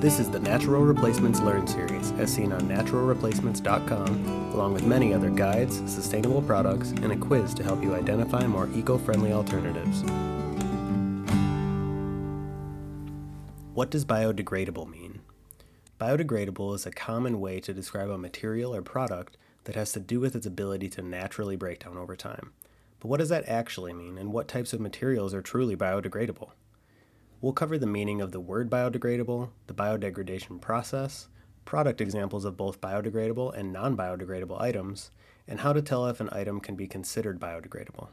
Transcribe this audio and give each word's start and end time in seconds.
This 0.00 0.18
is 0.18 0.30
the 0.30 0.40
Natural 0.40 0.80
Replacements 0.80 1.40
Learn 1.40 1.66
series, 1.66 2.12
as 2.12 2.32
seen 2.32 2.52
on 2.52 2.62
naturalreplacements.com, 2.62 4.50
along 4.54 4.72
with 4.72 4.86
many 4.86 5.12
other 5.12 5.28
guides, 5.28 5.76
sustainable 5.92 6.40
products, 6.40 6.92
and 6.92 7.12
a 7.12 7.16
quiz 7.18 7.52
to 7.52 7.62
help 7.62 7.82
you 7.82 7.94
identify 7.94 8.46
more 8.46 8.66
eco 8.74 8.96
friendly 8.96 9.30
alternatives. 9.30 10.02
What 13.74 13.90
does 13.90 14.06
biodegradable 14.06 14.88
mean? 14.88 15.20
Biodegradable 16.00 16.74
is 16.74 16.86
a 16.86 16.90
common 16.90 17.38
way 17.38 17.60
to 17.60 17.74
describe 17.74 18.08
a 18.08 18.16
material 18.16 18.74
or 18.74 18.80
product 18.80 19.36
that 19.64 19.74
has 19.74 19.92
to 19.92 20.00
do 20.00 20.18
with 20.18 20.34
its 20.34 20.46
ability 20.46 20.88
to 20.88 21.02
naturally 21.02 21.56
break 21.56 21.84
down 21.84 21.98
over 21.98 22.16
time. 22.16 22.54
But 23.00 23.08
what 23.08 23.20
does 23.20 23.28
that 23.28 23.46
actually 23.46 23.92
mean, 23.92 24.16
and 24.16 24.32
what 24.32 24.48
types 24.48 24.72
of 24.72 24.80
materials 24.80 25.34
are 25.34 25.42
truly 25.42 25.76
biodegradable? 25.76 26.52
We'll 27.42 27.54
cover 27.54 27.78
the 27.78 27.86
meaning 27.86 28.20
of 28.20 28.32
the 28.32 28.40
word 28.40 28.68
biodegradable, 28.68 29.48
the 29.66 29.72
biodegradation 29.72 30.60
process, 30.60 31.28
product 31.64 32.02
examples 32.02 32.44
of 32.44 32.58
both 32.58 32.82
biodegradable 32.82 33.56
and 33.56 33.72
non 33.72 33.96
biodegradable 33.96 34.60
items, 34.60 35.10
and 35.48 35.60
how 35.60 35.72
to 35.72 35.80
tell 35.80 36.06
if 36.06 36.20
an 36.20 36.28
item 36.32 36.60
can 36.60 36.76
be 36.76 36.86
considered 36.86 37.40
biodegradable. 37.40 38.08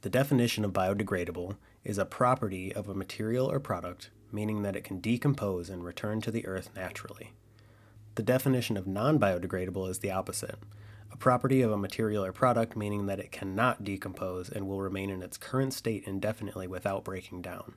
The 0.00 0.08
definition 0.08 0.64
of 0.64 0.72
biodegradable 0.72 1.56
is 1.84 1.98
a 1.98 2.06
property 2.06 2.72
of 2.72 2.88
a 2.88 2.94
material 2.94 3.50
or 3.50 3.60
product, 3.60 4.08
meaning 4.32 4.62
that 4.62 4.76
it 4.76 4.84
can 4.84 5.00
decompose 5.00 5.68
and 5.68 5.84
return 5.84 6.22
to 6.22 6.30
the 6.30 6.46
earth 6.46 6.70
naturally. 6.74 7.32
The 8.14 8.22
definition 8.22 8.78
of 8.78 8.86
non 8.86 9.18
biodegradable 9.18 9.90
is 9.90 9.98
the 9.98 10.10
opposite 10.10 10.58
a 11.12 11.16
property 11.18 11.60
of 11.60 11.70
a 11.70 11.76
material 11.76 12.24
or 12.24 12.32
product, 12.32 12.76
meaning 12.76 13.04
that 13.06 13.18
it 13.18 13.30
cannot 13.30 13.84
decompose 13.84 14.48
and 14.48 14.66
will 14.66 14.80
remain 14.80 15.10
in 15.10 15.22
its 15.22 15.36
current 15.36 15.74
state 15.74 16.04
indefinitely 16.06 16.66
without 16.66 17.04
breaking 17.04 17.42
down. 17.42 17.74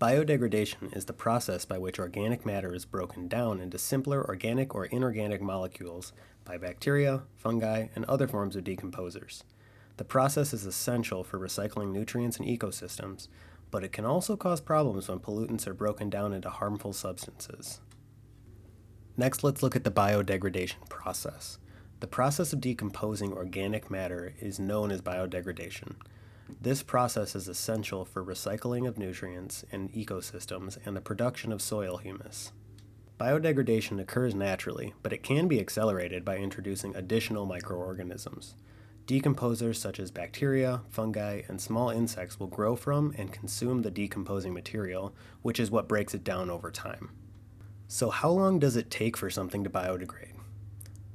Biodegradation 0.00 0.94
is 0.94 1.04
the 1.04 1.12
process 1.12 1.64
by 1.64 1.78
which 1.78 2.00
organic 2.00 2.44
matter 2.44 2.74
is 2.74 2.84
broken 2.84 3.28
down 3.28 3.60
into 3.60 3.78
simpler 3.78 4.26
organic 4.26 4.74
or 4.74 4.86
inorganic 4.86 5.40
molecules 5.40 6.12
by 6.44 6.58
bacteria, 6.58 7.22
fungi, 7.36 7.86
and 7.94 8.04
other 8.06 8.26
forms 8.26 8.56
of 8.56 8.64
decomposers. 8.64 9.44
The 9.96 10.04
process 10.04 10.52
is 10.52 10.66
essential 10.66 11.22
for 11.22 11.38
recycling 11.38 11.92
nutrients 11.92 12.38
in 12.38 12.44
ecosystems, 12.44 13.28
but 13.70 13.84
it 13.84 13.92
can 13.92 14.04
also 14.04 14.36
cause 14.36 14.60
problems 14.60 15.08
when 15.08 15.20
pollutants 15.20 15.66
are 15.68 15.74
broken 15.74 16.10
down 16.10 16.32
into 16.32 16.50
harmful 16.50 16.92
substances. 16.92 17.80
Next, 19.16 19.44
let's 19.44 19.62
look 19.62 19.76
at 19.76 19.84
the 19.84 19.92
biodegradation 19.92 20.88
process. 20.88 21.58
The 22.00 22.08
process 22.08 22.52
of 22.52 22.60
decomposing 22.60 23.32
organic 23.32 23.92
matter 23.92 24.34
is 24.40 24.58
known 24.58 24.90
as 24.90 25.00
biodegradation. 25.02 25.94
This 26.60 26.82
process 26.82 27.34
is 27.34 27.48
essential 27.48 28.04
for 28.04 28.24
recycling 28.24 28.86
of 28.86 28.98
nutrients 28.98 29.64
in 29.70 29.88
ecosystems 29.90 30.78
and 30.84 30.96
the 30.96 31.00
production 31.00 31.52
of 31.52 31.62
soil 31.62 31.98
humus. 31.98 32.52
Biodegradation 33.18 34.00
occurs 34.00 34.34
naturally, 34.34 34.92
but 35.02 35.12
it 35.12 35.22
can 35.22 35.46
be 35.48 35.60
accelerated 35.60 36.24
by 36.24 36.36
introducing 36.36 36.94
additional 36.96 37.46
microorganisms. 37.46 38.54
Decomposers 39.06 39.76
such 39.76 40.00
as 40.00 40.10
bacteria, 40.10 40.80
fungi, 40.90 41.42
and 41.48 41.60
small 41.60 41.90
insects 41.90 42.40
will 42.40 42.46
grow 42.46 42.74
from 42.74 43.14
and 43.16 43.32
consume 43.32 43.82
the 43.82 43.90
decomposing 43.90 44.54
material, 44.54 45.14
which 45.42 45.60
is 45.60 45.70
what 45.70 45.88
breaks 45.88 46.14
it 46.14 46.24
down 46.24 46.50
over 46.50 46.70
time. 46.70 47.10
So, 47.86 48.10
how 48.10 48.30
long 48.30 48.58
does 48.58 48.76
it 48.76 48.90
take 48.90 49.16
for 49.16 49.28
something 49.28 49.62
to 49.62 49.70
biodegrade? 49.70 50.32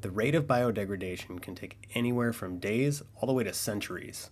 The 0.01 0.11
rate 0.11 0.35
of 0.35 0.47
biodegradation 0.47 1.41
can 1.41 1.55
take 1.55 1.89
anywhere 1.93 2.31
from 2.31 2.59
days 2.59 3.01
all 3.15 3.27
the 3.27 3.33
way 3.33 3.43
to 3.43 3.53
centuries. 3.53 4.29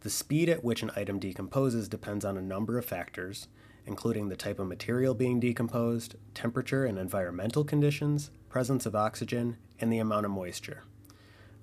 The 0.00 0.10
speed 0.10 0.48
at 0.48 0.62
which 0.62 0.82
an 0.82 0.90
item 0.94 1.18
decomposes 1.18 1.88
depends 1.88 2.24
on 2.24 2.36
a 2.36 2.42
number 2.42 2.78
of 2.78 2.84
factors, 2.84 3.48
including 3.86 4.28
the 4.28 4.36
type 4.36 4.58
of 4.58 4.66
material 4.66 5.14
being 5.14 5.40
decomposed, 5.40 6.16
temperature 6.34 6.84
and 6.84 6.98
environmental 6.98 7.64
conditions, 7.64 8.30
presence 8.48 8.84
of 8.86 8.96
oxygen, 8.96 9.56
and 9.80 9.92
the 9.92 9.98
amount 9.98 10.26
of 10.26 10.32
moisture. 10.32 10.82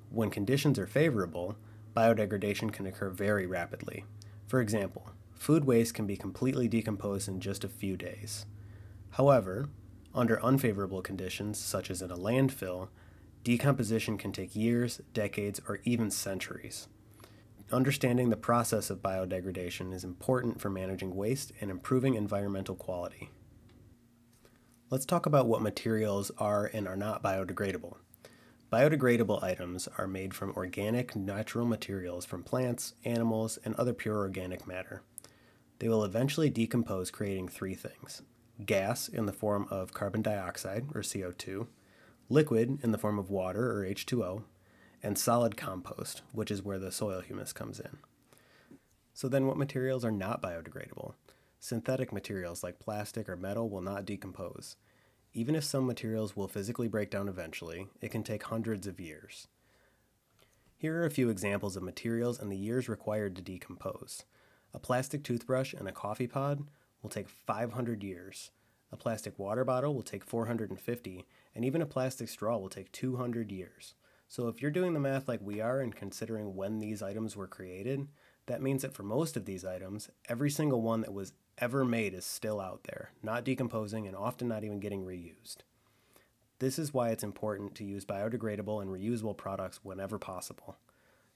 When 0.09 0.29
conditions 0.29 0.77
are 0.79 0.87
favorable, 0.87 1.55
biodegradation 1.95 2.71
can 2.71 2.85
occur 2.85 3.09
very 3.09 3.45
rapidly. 3.45 4.05
For 4.47 4.61
example, 4.61 5.09
food 5.33 5.65
waste 5.65 5.93
can 5.93 6.07
be 6.07 6.17
completely 6.17 6.67
decomposed 6.67 7.27
in 7.27 7.39
just 7.39 7.63
a 7.63 7.69
few 7.69 7.97
days. 7.97 8.45
However, 9.11 9.69
under 10.13 10.43
unfavorable 10.43 11.01
conditions, 11.01 11.57
such 11.57 11.91
as 11.91 12.01
in 12.01 12.11
a 12.11 12.17
landfill, 12.17 12.89
decomposition 13.43 14.17
can 14.17 14.31
take 14.31 14.55
years, 14.55 15.01
decades, 15.13 15.59
or 15.67 15.79
even 15.83 16.09
centuries. 16.11 16.87
Understanding 17.73 18.29
the 18.29 18.37
process 18.37 18.91
of 18.91 19.01
biodegradation 19.01 19.95
is 19.95 20.03
important 20.03 20.61
for 20.61 20.69
managing 20.69 21.15
waste 21.15 21.51
and 21.59 21.71
improving 21.71 22.13
environmental 22.13 22.75
quality. 22.75 23.31
Let's 24.91 25.07
talk 25.07 25.25
about 25.25 25.47
what 25.47 25.63
materials 25.63 26.29
are 26.37 26.69
and 26.71 26.87
are 26.87 26.95
not 26.95 27.23
biodegradable. 27.23 27.95
Biodegradable 28.71 29.41
items 29.41 29.89
are 29.97 30.05
made 30.05 30.35
from 30.35 30.53
organic, 30.55 31.15
natural 31.15 31.65
materials 31.65 32.25
from 32.25 32.43
plants, 32.43 32.93
animals, 33.05 33.57
and 33.65 33.73
other 33.73 33.93
pure 33.93 34.17
organic 34.17 34.67
matter. 34.67 35.01
They 35.79 35.89
will 35.89 36.03
eventually 36.03 36.51
decompose, 36.51 37.09
creating 37.09 37.47
three 37.47 37.73
things 37.73 38.21
gas 38.63 39.07
in 39.07 39.25
the 39.25 39.33
form 39.33 39.67
of 39.71 39.95
carbon 39.95 40.21
dioxide, 40.21 40.85
or 40.93 41.01
CO2, 41.01 41.65
liquid 42.29 42.77
in 42.83 42.91
the 42.91 42.99
form 42.99 43.17
of 43.17 43.31
water, 43.31 43.71
or 43.71 43.83
H2O, 43.83 44.43
and 45.03 45.17
solid 45.17 45.57
compost, 45.57 46.21
which 46.31 46.49
is 46.49 46.63
where 46.63 46.79
the 46.79 46.91
soil 46.91 47.21
humus 47.21 47.53
comes 47.53 47.79
in. 47.79 47.97
So, 49.13 49.27
then 49.27 49.45
what 49.45 49.57
materials 49.57 50.03
are 50.03 50.11
not 50.11 50.41
biodegradable? 50.41 51.13
Synthetic 51.59 52.11
materials 52.11 52.63
like 52.63 52.79
plastic 52.79 53.29
or 53.29 53.35
metal 53.35 53.69
will 53.69 53.81
not 53.81 54.05
decompose. 54.05 54.75
Even 55.33 55.55
if 55.55 55.63
some 55.63 55.85
materials 55.85 56.35
will 56.35 56.47
physically 56.47 56.87
break 56.87 57.11
down 57.11 57.27
eventually, 57.27 57.87
it 58.01 58.09
can 58.09 58.23
take 58.23 58.43
hundreds 58.43 58.87
of 58.87 58.99
years. 58.99 59.47
Here 60.77 61.01
are 61.01 61.05
a 61.05 61.11
few 61.11 61.29
examples 61.29 61.77
of 61.77 61.83
materials 61.83 62.39
and 62.39 62.51
the 62.51 62.57
years 62.57 62.89
required 62.89 63.35
to 63.35 63.41
decompose. 63.41 64.23
A 64.73 64.79
plastic 64.79 65.23
toothbrush 65.23 65.73
and 65.73 65.87
a 65.87 65.91
coffee 65.91 66.27
pod 66.27 66.63
will 67.01 67.09
take 67.09 67.29
500 67.29 68.03
years. 68.03 68.51
A 68.91 68.97
plastic 68.97 69.39
water 69.39 69.63
bottle 69.63 69.95
will 69.95 70.03
take 70.03 70.23
450, 70.23 71.25
and 71.55 71.63
even 71.65 71.81
a 71.81 71.85
plastic 71.85 72.29
straw 72.29 72.57
will 72.57 72.69
take 72.69 72.91
200 72.91 73.51
years. 73.51 73.95
So 74.33 74.47
if 74.47 74.63
you're 74.63 74.71
doing 74.71 74.95
the 74.95 74.99
math 74.99 75.27
like 75.27 75.41
we 75.43 75.61
are 75.61 75.79
and 75.79 75.95
considering 75.95 76.55
when 76.55 76.79
these 76.79 77.03
items 77.03 77.35
were 77.35 77.45
created, 77.45 78.07
that 78.47 78.63
means 78.63 78.81
that 78.81 78.95
for 78.95 79.03
most 79.03 79.37
of 79.37 79.45
these 79.45 79.63
items, 79.63 80.09
every 80.27 80.49
single 80.49 80.81
one 80.81 81.01
that 81.01 81.13
was 81.13 81.33
ever 81.59 81.85
made 81.85 82.15
is 82.15 82.25
still 82.25 82.59
out 82.59 82.85
there, 82.85 83.11
not 83.21 83.43
decomposing 83.43 84.07
and 84.07 84.15
often 84.15 84.47
not 84.47 84.63
even 84.63 84.79
getting 84.79 85.05
reused. 85.05 85.57
This 86.57 86.79
is 86.79 86.95
why 86.95 87.09
it's 87.09 87.23
important 87.23 87.75
to 87.75 87.83
use 87.83 88.05
biodegradable 88.05 88.81
and 88.81 88.89
reusable 88.89 89.37
products 89.37 89.81
whenever 89.83 90.17
possible. 90.17 90.77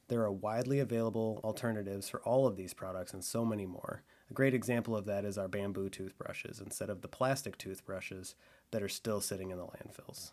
There 0.08 0.24
are 0.24 0.32
widely 0.32 0.80
available 0.80 1.40
alternatives 1.44 2.10
for 2.10 2.22
all 2.22 2.48
of 2.48 2.58
these 2.58 2.74
products 2.74 3.14
and 3.14 3.24
so 3.24 3.46
many 3.46 3.68
more. 3.68 4.02
A 4.32 4.34
great 4.34 4.56
example 4.56 4.96
of 4.96 5.06
that 5.06 5.24
is 5.24 5.38
our 5.38 5.48
bamboo 5.48 5.92
toothbrushes 5.92 6.60
instead 6.60 6.90
of 6.90 7.04
the 7.04 7.08
plastic 7.08 7.60
toothbrushes 7.60 8.34
that 8.72 8.82
are 8.82 8.90
still 8.90 9.22
sitting 9.22 9.52
in 9.52 9.60
the 9.60 9.68
landfills. 9.68 10.32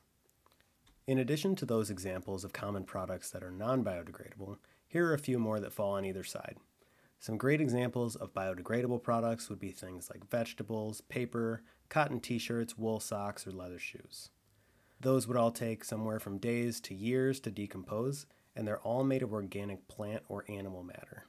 In 1.07 1.19
addition 1.19 1.55
to 1.57 1.67
those 1.67 1.91
examples 1.91 2.45
of 2.45 2.55
common 2.55 2.85
products 2.85 3.31
that 3.31 3.43
are 3.43 3.51
non 3.51 3.85
biodegradable, 3.85 4.57
here 4.87 5.09
are 5.09 5.15
a 5.15 5.19
few 5.19 5.39
more 5.39 5.61
that 5.61 5.73
fall 5.73 5.93
on 5.93 6.05
either 6.07 6.25
side. 6.25 6.57
Some 7.19 7.37
great 7.37 7.61
examples 7.61 8.17
of 8.17 8.33
biodegradable 8.33 9.03
products 9.03 9.51
would 9.51 9.59
be 9.59 9.71
things 9.71 10.09
like 10.11 10.31
vegetables, 10.31 11.03
paper, 11.03 11.63
cotton 11.91 12.21
t 12.21 12.39
shirts, 12.39 12.79
wool 12.79 13.01
socks, 13.01 13.47
or 13.47 13.53
leather 13.53 13.79
shoes. 13.79 14.31
Those 14.99 15.29
would 15.29 15.37
all 15.37 15.51
take 15.51 15.85
somewhere 15.85 16.21
from 16.21 16.39
days 16.39 16.81
to 16.83 16.95
years 16.95 17.39
to 17.41 17.51
decompose, 17.51 18.25
and 18.57 18.67
they're 18.67 18.81
all 18.81 19.05
made 19.05 19.23
of 19.23 19.33
organic 19.33 19.87
plant 19.89 20.23
or 20.29 20.45
animal 20.49 20.83
matter. 20.83 21.27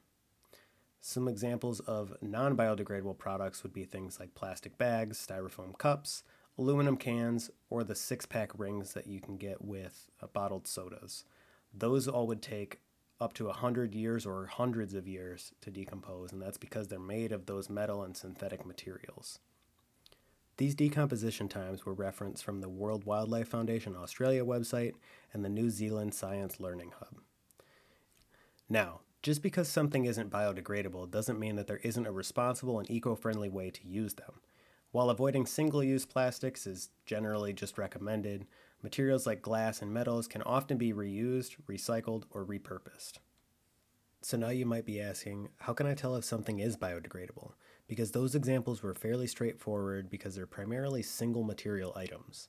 Some 1.01 1.27
examples 1.27 1.81
of 1.81 2.15
non 2.21 2.55
biodegradable 2.55 3.17
products 3.17 3.61
would 3.63 3.73
be 3.73 3.83
things 3.83 4.21
like 4.21 4.35
plastic 4.35 4.77
bags, 4.77 5.17
styrofoam 5.17 5.77
cups, 5.77 6.23
aluminum 6.57 6.97
cans, 6.97 7.49
or 7.69 7.83
the 7.83 7.95
six 7.95 8.25
pack 8.25 8.51
rings 8.57 8.93
that 8.93 9.07
you 9.07 9.19
can 9.19 9.37
get 9.37 9.63
with 9.63 10.09
uh, 10.21 10.27
bottled 10.27 10.67
sodas. 10.67 11.25
Those 11.73 12.07
all 12.07 12.27
would 12.27 12.41
take 12.41 12.79
up 13.19 13.33
to 13.33 13.45
100 13.45 13.93
years 13.93 14.25
or 14.25 14.45
hundreds 14.45 14.93
of 14.93 15.07
years 15.07 15.53
to 15.61 15.71
decompose, 15.71 16.31
and 16.31 16.41
that's 16.41 16.57
because 16.57 16.87
they're 16.87 16.99
made 16.99 17.31
of 17.31 17.45
those 17.45 17.69
metal 17.69 18.03
and 18.03 18.15
synthetic 18.15 18.65
materials. 18.65 19.39
These 20.57 20.75
decomposition 20.75 21.49
times 21.49 21.85
were 21.85 21.93
referenced 21.93 22.43
from 22.43 22.61
the 22.61 22.69
World 22.69 23.03
Wildlife 23.03 23.49
Foundation 23.49 23.95
Australia 23.95 24.45
website 24.45 24.93
and 25.33 25.43
the 25.43 25.49
New 25.49 25.69
Zealand 25.69 26.13
Science 26.13 26.59
Learning 26.61 26.93
Hub. 26.97 27.19
Now, 28.69 29.01
just 29.21 29.41
because 29.41 29.67
something 29.67 30.05
isn't 30.05 30.31
biodegradable 30.31 31.11
doesn't 31.11 31.39
mean 31.39 31.55
that 31.55 31.67
there 31.67 31.81
isn't 31.83 32.05
a 32.05 32.11
responsible 32.11 32.79
and 32.79 32.89
eco 32.89 33.15
friendly 33.15 33.49
way 33.49 33.69
to 33.69 33.87
use 33.87 34.13
them. 34.13 34.39
While 34.95 35.09
avoiding 35.09 35.45
single 35.45 35.83
use 35.83 36.05
plastics 36.05 36.65
is 36.65 36.89
generally 37.05 37.51
just 37.51 37.77
recommended, 37.77 38.47
materials 38.81 39.27
like 39.27 39.41
glass 39.41 39.81
and 39.81 39.93
metals 39.93 40.25
can 40.25 40.41
often 40.43 40.77
be 40.77 40.93
reused, 40.93 41.57
recycled, 41.69 42.23
or 42.29 42.45
repurposed. 42.45 43.17
So 44.21 44.37
now 44.37 44.51
you 44.51 44.65
might 44.65 44.85
be 44.85 45.01
asking, 45.01 45.49
how 45.57 45.73
can 45.73 45.85
I 45.85 45.95
tell 45.95 46.15
if 46.15 46.23
something 46.23 46.59
is 46.59 46.77
biodegradable? 46.77 47.55
because 47.87 48.11
those 48.11 48.35
examples 48.35 48.81
were 48.81 48.93
fairly 48.93 49.27
straightforward 49.27 50.09
because 50.09 50.33
they're 50.35 50.47
primarily 50.47 51.01
single 51.01 51.43
material 51.43 51.91
items. 51.97 52.47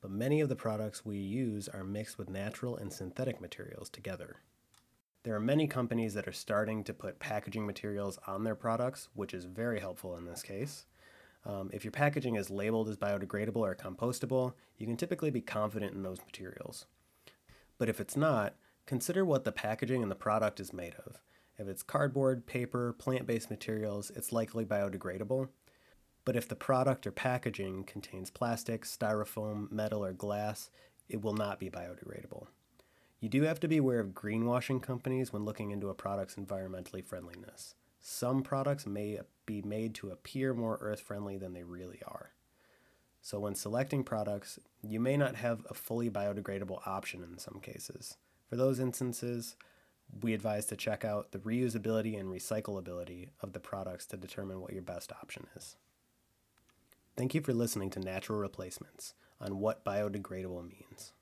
But 0.00 0.10
many 0.10 0.40
of 0.40 0.48
the 0.48 0.56
products 0.56 1.04
we 1.04 1.18
use 1.18 1.68
are 1.68 1.84
mixed 1.84 2.16
with 2.16 2.30
natural 2.30 2.74
and 2.74 2.90
synthetic 2.90 3.38
materials 3.38 3.90
together. 3.90 4.36
There 5.24 5.36
are 5.36 5.40
many 5.40 5.66
companies 5.66 6.14
that 6.14 6.26
are 6.26 6.32
starting 6.32 6.84
to 6.84 6.94
put 6.94 7.20
packaging 7.20 7.66
materials 7.66 8.18
on 8.26 8.44
their 8.44 8.56
products, 8.56 9.10
which 9.12 9.34
is 9.34 9.44
very 9.44 9.78
helpful 9.78 10.16
in 10.16 10.24
this 10.24 10.42
case. 10.42 10.86
Um, 11.44 11.70
if 11.72 11.84
your 11.84 11.90
packaging 11.90 12.36
is 12.36 12.50
labeled 12.50 12.88
as 12.88 12.96
biodegradable 12.96 13.56
or 13.56 13.74
compostable, 13.74 14.54
you 14.78 14.86
can 14.86 14.96
typically 14.96 15.30
be 15.30 15.40
confident 15.40 15.94
in 15.94 16.02
those 16.02 16.20
materials. 16.24 16.86
But 17.78 17.88
if 17.88 18.00
it's 18.00 18.16
not, 18.16 18.54
consider 18.86 19.24
what 19.24 19.44
the 19.44 19.52
packaging 19.52 20.02
and 20.02 20.10
the 20.10 20.16
product 20.16 20.60
is 20.60 20.72
made 20.72 20.94
of. 21.06 21.20
If 21.58 21.68
it's 21.68 21.82
cardboard, 21.82 22.46
paper, 22.46 22.92
plant 22.92 23.26
based 23.26 23.50
materials, 23.50 24.10
it's 24.14 24.32
likely 24.32 24.64
biodegradable. 24.64 25.48
But 26.24 26.36
if 26.36 26.48
the 26.48 26.54
product 26.54 27.06
or 27.06 27.10
packaging 27.10 27.84
contains 27.84 28.30
plastic, 28.30 28.84
styrofoam, 28.84 29.70
metal, 29.72 30.04
or 30.04 30.12
glass, 30.12 30.70
it 31.08 31.20
will 31.20 31.34
not 31.34 31.58
be 31.58 31.68
biodegradable. 31.68 32.46
You 33.20 33.28
do 33.28 33.42
have 33.42 33.60
to 33.60 33.68
be 33.68 33.76
aware 33.76 34.00
of 34.00 34.08
greenwashing 34.08 34.82
companies 34.82 35.32
when 35.32 35.44
looking 35.44 35.70
into 35.70 35.88
a 35.88 35.94
product's 35.94 36.36
environmentally 36.36 37.04
friendliness. 37.04 37.74
Some 38.04 38.42
products 38.42 38.84
may 38.84 39.20
be 39.46 39.62
made 39.62 39.94
to 39.94 40.10
appear 40.10 40.52
more 40.54 40.76
earth 40.80 41.00
friendly 41.00 41.38
than 41.38 41.54
they 41.54 41.62
really 41.62 42.00
are. 42.04 42.32
So, 43.20 43.38
when 43.38 43.54
selecting 43.54 44.02
products, 44.02 44.58
you 44.82 44.98
may 44.98 45.16
not 45.16 45.36
have 45.36 45.64
a 45.70 45.74
fully 45.74 46.10
biodegradable 46.10 46.84
option 46.84 47.22
in 47.22 47.38
some 47.38 47.60
cases. 47.62 48.16
For 48.50 48.56
those 48.56 48.80
instances, 48.80 49.54
we 50.20 50.34
advise 50.34 50.66
to 50.66 50.76
check 50.76 51.04
out 51.04 51.30
the 51.30 51.38
reusability 51.38 52.18
and 52.18 52.28
recyclability 52.28 53.28
of 53.40 53.52
the 53.52 53.60
products 53.60 54.04
to 54.06 54.16
determine 54.16 54.60
what 54.60 54.72
your 54.72 54.82
best 54.82 55.12
option 55.12 55.46
is. 55.56 55.76
Thank 57.16 57.36
you 57.36 57.40
for 57.40 57.52
listening 57.52 57.90
to 57.90 58.00
Natural 58.00 58.40
Replacements 58.40 59.14
on 59.40 59.60
what 59.60 59.84
biodegradable 59.84 60.68
means. 60.68 61.12